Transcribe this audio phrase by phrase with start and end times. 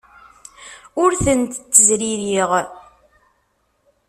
[1.01, 2.49] Ur tent-ttezririɣ.